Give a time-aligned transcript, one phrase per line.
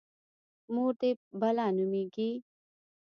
[0.73, 2.29] _مور دې بلا نومېږي؟